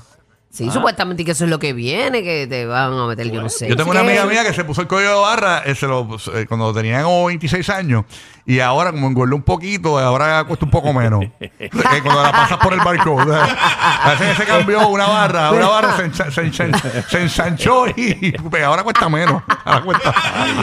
Sí, 0.58 0.70
supuestamente 0.72 1.24
que 1.24 1.30
eso 1.30 1.44
es 1.44 1.50
lo 1.50 1.58
que 1.58 1.72
viene, 1.72 2.22
que 2.22 2.46
te 2.48 2.66
van 2.66 2.92
a 2.92 3.06
meter, 3.06 3.30
yo 3.30 3.40
no 3.42 3.48
sé. 3.48 3.68
Yo 3.68 3.76
tengo 3.76 3.90
una 3.90 4.00
que- 4.02 4.08
amiga 4.08 4.26
mía 4.26 4.42
que 4.44 4.52
se 4.52 4.64
puso 4.64 4.80
el 4.82 4.86
código 4.88 5.10
de 5.10 5.16
barra 5.20 5.62
eh, 5.64 5.74
se 5.74 5.86
lo, 5.86 6.08
eh, 6.34 6.46
cuando 6.48 6.72
tenía 6.74 7.02
como 7.02 7.26
26 7.26 7.68
años 7.70 8.04
y 8.44 8.60
ahora 8.60 8.90
como 8.92 9.06
engordó 9.06 9.36
un 9.36 9.42
poquito, 9.42 9.98
ahora 9.98 10.42
cuesta 10.44 10.64
un 10.64 10.70
poco 10.70 10.92
menos. 10.92 11.24
Eh, 11.60 12.00
cuando 12.02 12.22
la 12.22 12.30
pasas 12.32 12.58
por 12.58 12.72
el 12.72 12.80
barcode. 12.80 13.36
Hace 14.04 14.26
que 14.28 14.34
se 14.36 14.44
cambió 14.44 14.86
una 14.88 15.06
barra, 15.06 15.50
una 15.52 15.68
barra 15.68 15.96
se, 15.96 16.04
encha- 16.10 16.30
se, 16.30 16.42
encha- 16.44 17.04
se 17.08 17.22
ensanchó 17.22 17.86
y 17.96 18.32
pues, 18.32 18.62
ahora 18.64 18.82
cuesta 18.82 19.08
menos. 19.08 19.42
Ahora 19.64 19.80
cuesta 19.84 20.12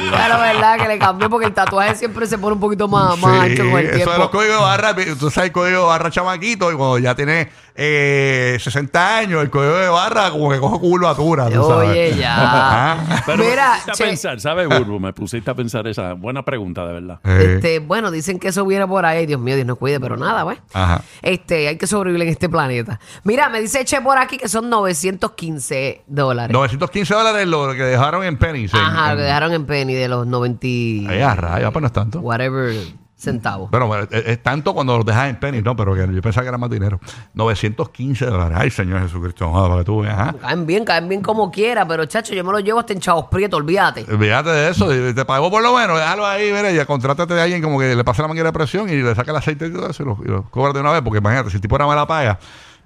Claro, 0.10 0.40
verdad, 0.42 0.78
que 0.78 0.88
le 0.88 1.00
cambió 1.00 1.30
porque 1.30 1.48
el 1.48 1.54
tatuaje 1.54 1.96
siempre 1.96 2.25
se 2.28 2.38
pone 2.38 2.54
un 2.54 2.60
poquito 2.60 2.88
más, 2.88 3.18
más 3.20 3.32
Sí, 3.46 3.52
ancho 3.52 3.70
con 3.72 3.80
el 3.80 3.86
eso 4.02 4.12
de 4.12 4.18
los 4.18 4.30
códigos 4.30 4.56
de 4.58 4.62
barra, 4.64 4.96
tú 5.20 5.30
sabes 5.30 5.48
el 5.50 5.52
código 5.52 5.82
de 5.82 5.88
barra 5.88 6.10
chamaquito 6.12 6.72
y 6.72 6.75
cuando 6.75 6.98
ya 7.00 7.16
tiene 7.16 7.50
eh, 7.77 8.58
60 8.60 9.17
años, 9.17 9.41
el 9.44 9.50
código 9.50 9.75
de 9.75 9.89
barra 9.89 10.32
como 10.32 10.50
que 10.50 10.60
coge 10.60 10.79
curvatura. 10.79 11.50
tú 11.50 11.63
sabes. 11.67 11.89
Oye, 11.89 12.15
ya. 12.17 13.05
Pero 13.25 13.44
me 13.44 13.50
Mira, 13.50 13.72
pusiste 13.74 13.91
a 13.91 13.94
che. 13.96 14.03
pensar, 14.05 14.39
¿sabes, 14.39 14.67
Burbu? 14.70 15.00
Me 15.00 15.12
pusiste 15.13 15.51
a 15.51 15.53
pensar 15.55 15.86
esa 15.88 16.13
buena 16.13 16.44
pregunta, 16.46 16.86
de 16.86 16.94
verdad. 16.94 17.20
Eh, 17.25 17.55
Este, 17.55 17.79
bueno, 17.79 18.12
dicen 18.12 18.39
que 18.39 18.48
eso 18.48 18.65
viene 18.65 18.88
por 18.88 19.05
ahí. 19.05 19.25
Dios 19.25 19.39
mío, 19.41 19.55
Dios 19.55 19.67
nos 19.67 19.77
cuide, 19.77 20.00
pero 20.00 20.15
nada, 20.17 20.44
pues. 20.46 20.58
Ajá. 20.74 21.01
Este, 21.22 21.67
hay 21.67 21.77
que 21.77 21.86
sobrevivir 21.88 22.24
en 22.24 22.29
este 22.34 22.48
planeta. 22.50 23.00
Mira, 23.24 23.50
me 23.50 23.60
dice 23.62 23.84
Che 23.84 24.00
por 24.01 24.17
aquí 24.17 24.38
que 24.38 24.48
son 24.48 24.70
915 24.70 26.03
dólares. 26.08 26.53
915 26.53 27.13
dólares 27.13 27.48
lo 27.48 27.72
que 27.74 27.84
dejaron 27.84 28.24
en 28.24 28.38
pennies. 28.38 28.74
en- 28.74 28.79
Ajá, 28.79 29.05
en- 29.05 29.12
lo 29.12 29.17
que 29.17 29.24
dejaron 29.24 29.53
en 29.53 29.65
penny 29.65 29.94
de 29.94 30.08
los 30.08 30.25
90 30.25 30.65
y 30.67 31.08
Ay, 31.10 31.22
a 31.22 31.36
rayos, 31.36 31.72
pues 31.74 31.82
no 31.82 31.88
es 31.88 31.94
tanto. 31.94 32.20
whatever 32.20 32.74
centavos. 33.25 33.70
Bueno, 33.70 33.88
bueno, 33.88 34.08
es, 34.10 34.25
es 34.25 34.41
tanto 34.41 34.74
cuando 34.74 34.96
los 34.96 35.05
dejas 35.05 35.29
en 35.29 35.39
pennies, 35.39 35.63
¿no? 35.63 35.75
Pero 35.75 35.94
que 35.94 36.08
yo 36.13 36.22
pensaba 36.22 36.44
que 36.44 36.50
era 36.50 36.58
más 36.58 36.70
dinero. 36.70 37.00
915 37.34 38.25
dólares. 38.25 38.58
Ay, 38.60 38.70
Señor 38.70 39.01
Jesucristo, 39.01 39.51
para 39.51 39.77
que 39.79 39.84
tú 39.84 40.01
veas. 40.01 40.36
Caen 40.36 40.65
bien, 40.65 40.86
caen 40.86 41.10
bien 41.10 41.22
como 41.22 41.51
quiera, 41.51 41.88
pero 41.88 42.05
chacho, 42.05 42.34
yo 42.34 42.44
me 42.44 42.51
los 42.51 42.63
llevo 42.63 42.79
hasta 42.79 42.94
en 42.94 43.00
chavos 43.00 43.25
prietos, 43.25 43.60
olvídate. 43.60 44.05
Olvídate 44.10 44.50
de 44.50 44.70
eso, 44.70 44.94
y 44.94 45.13
te 45.13 45.25
pagó 45.25 45.50
por 45.50 45.62
lo 45.62 45.75
menos, 45.75 45.98
déjalo 45.98 46.25
ahí, 46.25 46.51
mira, 46.51 46.72
y 46.72 46.86
contrátate 46.86 47.34
de 47.34 47.41
alguien 47.41 47.62
como 47.62 47.79
que 47.79 47.96
le 47.96 48.03
pasa 48.03 48.22
la 48.22 48.27
máquina 48.27 48.46
de 48.46 48.53
presión 48.53 48.89
y 48.89 48.94
le 48.94 49.15
saca 49.15 49.32
el 49.32 49.38
aceite 49.38 49.67
y 49.67 49.74
todo 49.74 49.89
eso 49.89 50.03
y 50.03 50.05
lo, 50.05 50.17
y 50.24 50.27
lo 50.27 50.44
cobra 50.50 50.74
de 50.74 50.79
una 50.79 50.91
vez, 50.91 51.01
porque 51.01 51.20
imagínate, 51.20 51.50
si 51.50 51.58
el 51.58 51.62
tipo 51.62 51.75
era 51.75 51.88
mala 51.88 52.08
paga, 52.08 52.39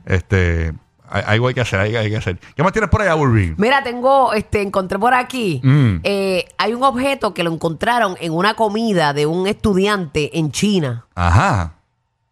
este, 0.05 0.73
algo 1.11 1.47
hay 1.47 1.53
que 1.53 1.61
hacer, 1.61 1.79
hay, 1.79 1.95
hay 1.95 2.09
que 2.09 2.17
hacer. 2.17 2.39
¿Qué 2.55 2.63
más 2.63 2.71
tienes 2.71 2.89
por 2.89 3.01
allá, 3.01 3.13
Burby? 3.15 3.55
Mira, 3.57 3.83
tengo, 3.83 4.33
este, 4.33 4.61
encontré 4.61 4.97
por 4.99 5.13
aquí, 5.13 5.59
Mm. 5.63 6.01
eh, 6.03 6.45
hay 6.57 6.73
un 6.73 6.83
objeto 6.83 7.33
que 7.33 7.43
lo 7.43 7.51
encontraron 7.51 8.15
en 8.19 8.33
una 8.33 8.53
comida 8.53 9.13
de 9.13 9.25
un 9.25 9.47
estudiante 9.47 10.37
en 10.37 10.51
China. 10.51 11.05
Ajá. 11.15 11.73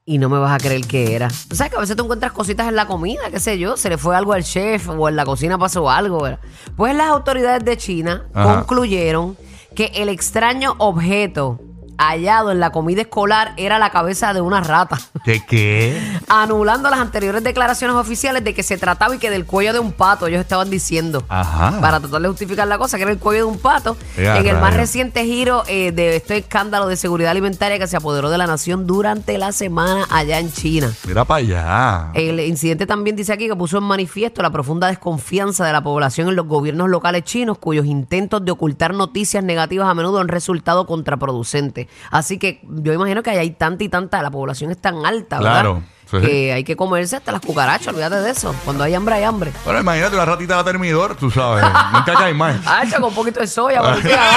Y 0.06 0.20
no 0.20 0.30
me 0.30 0.38
vas 0.40 0.54
a 0.54 0.58
creer 0.58 0.88
qué 0.88 1.16
era. 1.16 1.28
Tú 1.50 1.56
sabes 1.58 1.72
que 1.72 1.78
a 1.78 1.82
veces 1.82 1.96
tú 1.98 2.04
encuentras 2.04 2.32
cositas 2.32 2.68
en 2.70 2.76
la 2.78 2.86
comida, 2.88 3.24
qué 3.30 3.42
sé 3.42 3.60
yo, 3.60 3.76
se 3.76 3.90
le 3.90 3.98
fue 3.98 4.16
algo 4.16 4.32
al 4.32 4.44
chef 4.44 4.88
o 4.88 5.10
en 5.10 5.18
la 5.18 5.26
cocina 5.26 5.58
pasó 5.58 5.90
algo. 5.90 6.22
¿verdad? 6.22 6.40
Pues 6.78 6.96
las 6.96 7.08
autoridades 7.08 7.66
de 7.66 7.76
China 7.76 8.24
Ajá. 8.34 8.56
concluyeron 8.56 9.36
que 9.76 9.92
el 9.96 10.08
extraño 10.10 10.76
objeto 10.78 11.60
hallado 11.98 12.52
en 12.52 12.60
la 12.60 12.72
comida 12.72 13.02
escolar 13.02 13.54
era 13.58 13.80
la 13.80 13.90
cabeza 13.90 14.34
de 14.34 14.42
una 14.42 14.62
rata, 14.62 14.98
¿De 15.26 15.44
qué? 15.46 16.00
anulando 16.28 16.90
las 16.90 17.00
anteriores 17.00 17.44
declaraciones 17.44 17.96
oficiales 17.96 18.44
de 18.44 18.54
que 18.54 18.64
se 18.64 18.78
trataba 18.78 19.16
y 19.16 19.20
que 19.20 19.30
del 19.30 19.46
cuello 19.46 19.74
de 19.74 19.80
un 19.80 19.92
pato, 19.92 20.28
ellos 20.28 20.42
estaban 20.42 20.70
diciendo. 20.70 21.24
Ajá. 21.30 21.80
Para 21.82 22.00
tratar 22.00 22.22
de 22.22 22.28
justificar 22.28 22.68
la 22.68 22.78
cosa, 22.78 22.98
que 22.98 23.04
era 23.04 23.12
el 23.12 23.20
cuello 23.20 23.46
de 23.46 23.52
un 23.52 23.60
pato. 23.60 23.98
Ya, 24.18 24.38
en 24.38 24.48
el 24.48 24.58
más 24.58 24.74
reciente 24.76 25.24
giro 25.26 25.64
eh, 25.68 25.92
de 25.92 26.16
este 26.16 26.38
escándalo 26.38 26.88
de 26.88 26.96
seguridad 26.96 27.32
alimentaria 27.32 27.80
que 27.80 27.88
se 27.88 27.98
apoderó 27.98 28.30
de 28.30 28.38
la 28.38 28.48
nación 28.48 28.88
durante 28.88 29.38
la 29.38 29.52
semana 29.52 30.06
allá 30.10 30.40
en 30.40 30.52
China. 30.52 30.92
Mira 31.08 31.26
para 31.26 31.40
allá. 31.40 32.12
El 32.14 32.40
incidente 32.40 32.86
también 32.86 33.16
dice 33.16 33.34
aquí 33.34 33.48
que 33.48 33.56
puso 33.56 33.78
en 33.78 33.84
manifiesto 33.84 34.42
la 34.42 34.50
profunda 34.50 34.88
desconfianza 34.88 35.66
de 35.66 35.74
la 35.74 35.82
población 35.82 36.28
en 36.30 36.36
los 36.36 36.48
gobiernos 36.48 36.90
locales 36.90 37.24
chinos, 37.24 37.58
cuyos 37.58 37.86
intentos 37.86 38.44
de 38.44 38.52
ocultar 38.52 38.94
noticias 38.94 39.44
negativas 39.44 39.88
a 39.88 39.94
menudo 39.94 40.20
han 40.20 40.28
resultado 40.28 40.86
contraproducentes. 40.86 41.87
Así 42.12 42.38
que 42.38 42.62
yo 42.64 42.94
imagino 42.94 43.24
que 43.24 43.32
hay 43.32 43.52
tanta 43.52 43.84
y 43.84 43.90
tanta, 43.90 44.22
la 44.22 44.32
población 44.32 44.72
es 44.72 44.78
tan 44.80 45.06
alta, 45.06 45.38
¿verdad? 45.38 45.52
Claro, 45.52 45.84
sí. 46.10 46.18
Que 46.20 46.54
hay 46.54 46.64
que 46.64 46.76
comerse 46.76 47.16
hasta 47.16 47.32
las 47.32 47.42
cucarachas, 47.42 47.88
olvídate 47.90 48.18
de 48.18 48.30
eso. 48.32 48.56
Cuando 48.66 48.84
hay 48.84 48.94
hambre, 48.94 49.16
hay 49.16 49.24
hambre. 49.24 49.52
Bueno, 49.66 49.80
imagínate 49.80 50.16
una 50.16 50.26
ratita 50.26 50.58
de 50.58 50.64
termidor, 50.64 51.16
tú 51.16 51.30
sabes. 51.32 51.64
Nunca 51.94 52.14
cae 52.14 52.34
más. 52.34 52.58
Ah, 52.66 52.84
echa 52.86 52.98
con 52.98 53.10
un 53.10 53.16
poquito 53.16 53.40
de 53.40 53.48
soya, 53.48 53.82
policía. 53.82 54.20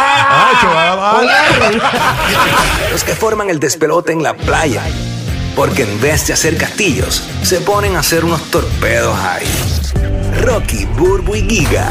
Ah, 0.73 0.95
vale. 0.97 1.81
Los 2.91 3.05
que 3.05 3.15
forman 3.15 3.51
el 3.51 3.61
despelote 3.61 4.13
en 4.13 4.23
la 4.23 4.35
playa. 4.35 4.83
Porque 5.57 5.83
en 5.83 6.01
vez 6.01 6.27
de 6.27 6.33
hacer 6.33 6.57
castillos, 6.57 7.23
se 7.43 7.61
ponen 7.61 7.97
a 7.97 8.01
hacer 8.01 8.25
unos 8.25 8.43
torpedos 8.51 9.19
ahí. 9.19 9.47
Rocky, 10.43 10.87
Burbu 10.87 11.35
y 11.35 11.43
Giga. 11.49 11.89